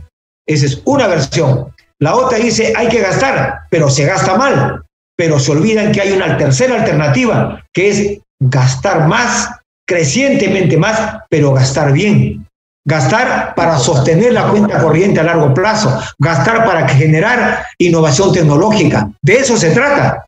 Esa 0.48 0.66
es 0.66 0.82
una 0.86 1.08
versión. 1.08 1.74
La 2.00 2.16
otra 2.16 2.38
dice, 2.38 2.74
hay 2.76 2.90
que 2.90 3.02
gastar, 3.02 3.62
pero 3.70 3.90
se 3.90 4.06
gasta 4.06 4.36
mal. 4.36 4.84
Pero 5.18 5.40
se 5.40 5.52
olvidan 5.52 5.92
que 5.92 6.02
hay 6.02 6.12
una 6.12 6.38
tercera 6.38 6.76
alternativa, 6.76 7.64
que 7.74 7.90
es 7.90 8.20
gastar 8.40 9.08
más, 9.08 9.50
crecientemente 9.88 10.78
más, 10.78 11.20
pero 11.30 11.54
gastar 11.54 11.94
bien. 11.94 12.46
Gastar 12.88 13.56
para 13.56 13.80
sostener 13.80 14.34
la 14.34 14.50
cuenta 14.50 14.80
corriente 14.80 15.20
a 15.20 15.24
largo 15.24 15.54
plazo, 15.54 16.00
gastar 16.20 16.66
para 16.66 16.88
generar 16.88 17.66
innovación 17.80 18.34
tecnológica. 18.34 19.10
De 19.24 19.38
eso 19.38 19.58
se 19.58 19.72
trata. 19.72 20.25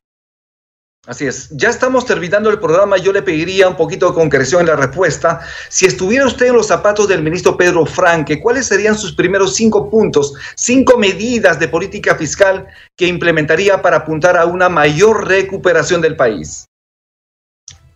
Así 1.08 1.26
es. 1.26 1.48
Ya 1.52 1.70
estamos 1.70 2.06
terminando 2.06 2.50
el 2.50 2.60
programa. 2.60 2.98
Yo 2.98 3.14
le 3.14 3.22
pediría 3.22 3.70
un 3.70 3.78
poquito 3.78 4.10
de 4.10 4.14
concreción 4.14 4.60
en 4.62 4.68
la 4.68 4.76
respuesta. 4.76 5.40
Si 5.70 5.86
estuviera 5.86 6.28
usted 6.28 6.48
en 6.48 6.56
los 6.56 6.68
zapatos 6.68 7.08
del 7.08 7.24
ministro 7.24 7.56
Pedro 7.56 7.86
Franque, 7.86 8.42
¿cuáles 8.42 8.68
serían 8.68 8.98
sus 8.98 9.16
primeros 9.16 9.56
cinco 9.56 9.90
puntos, 9.90 10.34
cinco 10.58 10.98
medidas 10.98 11.62
de 11.62 11.70
política 11.70 12.16
fiscal 12.16 12.68
que 12.98 13.08
implementaría 13.08 13.82
para 13.82 13.98
apuntar 13.98 14.36
a 14.36 14.46
una 14.46 14.68
mayor 14.68 15.30
recuperación 15.30 16.02
del 16.02 16.18
país? 16.18 16.66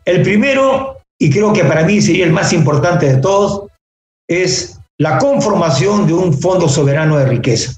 El 0.06 0.22
primero, 0.22 1.01
y 1.20 1.30
creo 1.30 1.51
que 1.51 1.65
para 1.65 1.84
mí 1.84 2.01
sería 2.01 2.24
el 2.24 2.32
más 2.32 2.53
importante 2.53 3.08
de 3.08 3.18
todos, 3.18 3.68
es 4.30 4.80
la 4.98 5.18
conformación 5.18 6.08
de 6.08 6.13
un 6.13 6.34
fondo 6.34 6.70
soberano 6.70 7.18
de 7.18 7.25
riqueza. 7.25 7.74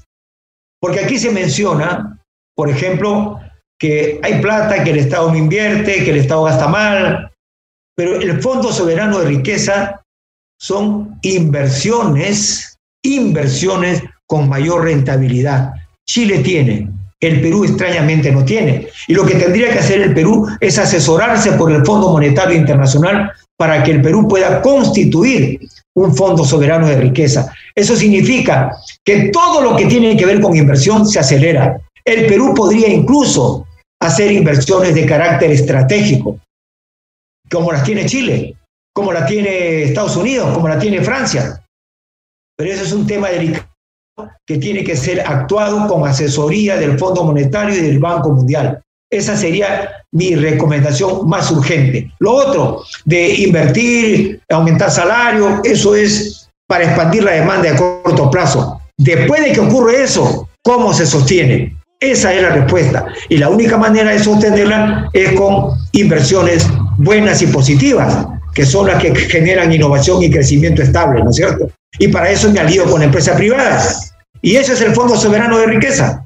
Porque 0.80 1.00
aquí 1.00 1.18
se 1.18 1.32
menciona, 1.32 2.20
por 2.54 2.70
ejemplo, 2.70 3.40
que 3.84 4.18
hay 4.22 4.40
plata 4.40 4.82
que 4.82 4.92
el 4.92 4.98
Estado 5.00 5.30
no 5.30 5.36
invierte, 5.36 6.02
que 6.02 6.10
el 6.10 6.16
Estado 6.16 6.44
gasta 6.44 6.68
mal, 6.68 7.30
pero 7.94 8.18
el 8.18 8.40
Fondo 8.40 8.72
Soberano 8.72 9.18
de 9.18 9.26
Riqueza 9.26 10.00
son 10.58 11.18
inversiones, 11.20 12.78
inversiones 13.04 14.02
con 14.26 14.48
mayor 14.48 14.84
rentabilidad. 14.84 15.74
Chile 16.08 16.38
tiene, 16.38 16.88
el 17.20 17.42
Perú 17.42 17.64
extrañamente 17.64 18.32
no 18.32 18.42
tiene. 18.42 18.88
Y 19.06 19.12
lo 19.12 19.26
que 19.26 19.34
tendría 19.34 19.70
que 19.70 19.80
hacer 19.80 20.00
el 20.00 20.14
Perú 20.14 20.48
es 20.60 20.78
asesorarse 20.78 21.52
por 21.52 21.70
el 21.70 21.84
Fondo 21.84 22.08
Monetario 22.08 22.56
Internacional 22.56 23.32
para 23.58 23.82
que 23.82 23.90
el 23.90 24.00
Perú 24.00 24.26
pueda 24.26 24.62
constituir 24.62 25.60
un 25.92 26.16
fondo 26.16 26.42
soberano 26.42 26.88
de 26.88 26.96
riqueza. 26.96 27.52
Eso 27.74 27.94
significa 27.96 28.78
que 29.04 29.28
todo 29.28 29.60
lo 29.60 29.76
que 29.76 29.84
tiene 29.84 30.16
que 30.16 30.24
ver 30.24 30.40
con 30.40 30.56
inversión 30.56 31.06
se 31.06 31.18
acelera. 31.18 31.78
El 32.02 32.24
Perú 32.26 32.54
podría 32.54 32.88
incluso 32.88 33.66
hacer 34.04 34.32
inversiones 34.32 34.94
de 34.94 35.06
carácter 35.06 35.50
estratégico, 35.50 36.38
como 37.50 37.72
las 37.72 37.84
tiene 37.84 38.06
Chile, 38.06 38.56
como 38.94 39.12
la 39.12 39.26
tiene 39.26 39.84
Estados 39.84 40.16
Unidos, 40.16 40.52
como 40.54 40.68
la 40.68 40.78
tiene 40.78 41.02
Francia. 41.02 41.62
Pero 42.56 42.72
eso 42.72 42.84
es 42.84 42.92
un 42.92 43.06
tema 43.06 43.28
delicado 43.28 43.66
que 44.46 44.58
tiene 44.58 44.84
que 44.84 44.96
ser 44.96 45.20
actuado 45.20 45.88
con 45.88 46.06
asesoría 46.06 46.76
del 46.76 46.98
Fondo 46.98 47.24
Monetario 47.24 47.76
y 47.76 47.80
del 47.80 47.98
Banco 47.98 48.30
Mundial. 48.30 48.80
Esa 49.10 49.36
sería 49.36 50.04
mi 50.12 50.34
recomendación 50.34 51.28
más 51.28 51.50
urgente. 51.50 52.10
Lo 52.20 52.32
otro, 52.32 52.84
de 53.04 53.34
invertir, 53.34 54.40
aumentar 54.50 54.90
salario, 54.90 55.60
eso 55.64 55.94
es 55.94 56.48
para 56.68 56.84
expandir 56.84 57.24
la 57.24 57.32
demanda 57.32 57.72
a 57.72 57.76
corto 57.76 58.30
plazo. 58.30 58.80
Después 58.96 59.44
de 59.44 59.52
que 59.52 59.60
ocurre 59.60 60.02
eso, 60.02 60.48
¿cómo 60.62 60.94
se 60.94 61.06
sostiene? 61.06 61.76
Esa 62.10 62.34
es 62.34 62.42
la 62.42 62.50
respuesta. 62.50 63.06
Y 63.30 63.38
la 63.38 63.48
única 63.48 63.78
manera 63.78 64.10
de 64.10 64.18
sostenerla 64.18 65.08
es 65.14 65.32
con 65.32 65.70
inversiones 65.92 66.68
buenas 66.98 67.40
y 67.40 67.46
positivas, 67.46 68.26
que 68.54 68.66
son 68.66 68.88
las 68.88 69.02
que 69.02 69.14
generan 69.14 69.72
innovación 69.72 70.22
y 70.22 70.30
crecimiento 70.30 70.82
estable, 70.82 71.24
¿no 71.24 71.30
es 71.30 71.36
cierto? 71.36 71.70
Y 71.98 72.08
para 72.08 72.28
eso 72.28 72.50
me 72.50 72.60
alío 72.60 72.84
con 72.84 73.02
empresas 73.02 73.36
privadas. 73.36 74.12
Y 74.42 74.56
ese 74.56 74.74
es 74.74 74.82
el 74.82 74.92
Fondo 74.92 75.16
Soberano 75.16 75.58
de 75.58 75.66
Riqueza. 75.66 76.22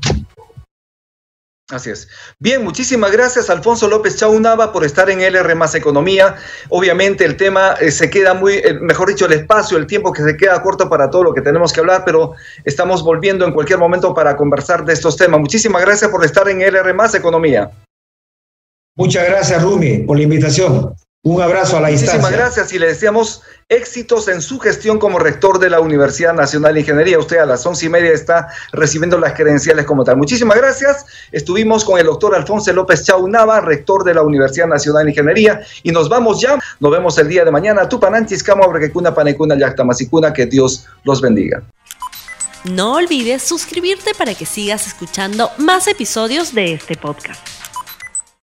Así 1.71 1.91
es. 1.91 2.09
Bien, 2.39 2.65
muchísimas 2.65 3.13
gracias 3.13 3.51
Alfonso 3.51 3.89
López 3.89 4.17
Chaunava 4.17 4.73
por 4.73 4.85
estar 4.85 5.11
en 5.11 5.21
LR 5.21 5.55
Más 5.55 5.75
Economía. 5.75 6.37
Obviamente 6.71 7.27
el 7.27 7.37
tema 7.37 7.75
eh, 7.79 7.91
se 7.91 8.09
queda 8.09 8.33
muy, 8.33 8.55
eh, 8.55 8.73
mejor 8.81 9.09
dicho, 9.09 9.27
el 9.27 9.35
espacio, 9.35 9.77
el 9.77 9.87
tiempo 9.87 10.11
que 10.11 10.23
se 10.23 10.35
queda 10.35 10.63
corto 10.63 10.89
para 10.89 11.11
todo 11.11 11.25
lo 11.25 11.35
que 11.35 11.43
tenemos 11.43 11.71
que 11.71 11.81
hablar, 11.81 12.05
pero 12.07 12.33
estamos 12.65 13.05
volviendo 13.05 13.45
en 13.45 13.53
cualquier 13.53 13.79
momento 13.79 14.15
para 14.15 14.35
conversar 14.35 14.83
de 14.87 14.95
estos 14.95 15.19
temas. 15.19 15.41
Muchísimas 15.41 15.83
gracias 15.83 16.11
por 16.11 16.25
estar 16.25 16.49
en 16.49 16.63
LR 16.63 16.95
Más 16.95 17.15
Economía. 17.15 17.71
Muchas 18.97 19.27
gracias, 19.29 19.63
Rumi, 19.63 19.99
por 19.99 20.17
la 20.17 20.23
invitación. 20.23 20.95
Un 21.25 21.43
abrazo 21.43 21.77
a 21.77 21.81
la 21.81 21.89
distancia. 21.89 22.21
Muchísimas 22.21 22.41
gracias 22.41 22.73
y 22.73 22.79
le 22.79 22.87
deseamos 22.87 23.43
éxitos 23.69 24.29
en 24.29 24.41
su 24.41 24.59
gestión 24.61 24.99
como 24.99 25.19
rector 25.19 25.59
de 25.59 25.69
la 25.69 25.81
Universidad 25.81 26.33
Nacional 26.33 26.75
de 26.75 26.81
Ingeniería. 26.81 27.19
Usted 27.19 27.39
a 27.39 27.45
las 27.45 27.67
once 27.67 27.87
y 27.87 27.89
media 27.89 28.13
está 28.13 28.49
recibiendo 28.73 29.19
las 29.19 29.35
credenciales 29.35 29.85
como 29.85 30.05
tal. 30.05 30.17
Muchísimas 30.17 30.57
gracias. 30.57 31.05
Estuvimos 31.33 31.85
con 31.85 31.99
el 31.99 32.07
doctor 32.07 32.35
Alfonso 32.37 32.73
López 32.73 33.05
Chaunava, 33.05 33.61
rector 33.61 34.05
de 34.05 34.15
la 34.15 34.23
Universidad 34.23 34.69
Nacional 34.69 35.05
de 35.05 35.11
Ingeniería, 35.11 35.61
y 35.83 35.91
nos 35.91 36.09
vamos 36.09 36.41
ya. 36.41 36.57
Nos 36.79 36.93
vemos 36.93 37.19
el 37.19 37.29
día 37.29 37.45
de 37.45 37.51
mañana. 37.51 37.89
Tupananchis, 37.89 38.43
Camo, 38.43 38.71
Panecuna, 38.73 39.13
Panecuna, 39.13 39.59
Yactamasicuna. 39.59 40.33
Que 40.33 40.47
Dios 40.47 40.87
los 41.05 41.21
bendiga. 41.21 41.63
No 42.65 42.95
olvides 42.95 43.43
suscribirte 43.43 44.13
para 44.15 44.35
que 44.35 44.47
sigas 44.47 44.87
escuchando 44.87 45.51
más 45.59 45.89
episodios 45.89 46.55
de 46.55 46.75
este 46.75 46.97
podcast. 46.97 47.68